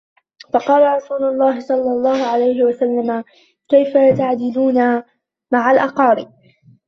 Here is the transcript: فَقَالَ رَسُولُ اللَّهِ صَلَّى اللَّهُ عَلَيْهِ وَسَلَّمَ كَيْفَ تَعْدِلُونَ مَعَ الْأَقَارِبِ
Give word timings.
فَقَالَ 0.53 0.95
رَسُولُ 0.97 1.23
اللَّهِ 1.23 1.59
صَلَّى 1.59 1.79
اللَّهُ 1.91 2.27
عَلَيْهِ 2.31 2.63
وَسَلَّمَ 2.63 3.23
كَيْفَ 3.69 4.17
تَعْدِلُونَ 4.17 5.03
مَعَ 5.51 5.71
الْأَقَارِبِ 5.71 6.31